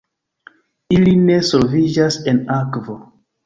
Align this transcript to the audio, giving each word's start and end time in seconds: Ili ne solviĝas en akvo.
Ili 0.97 1.13
ne 1.29 1.37
solviĝas 1.51 2.21
en 2.35 2.43
akvo. 2.61 3.01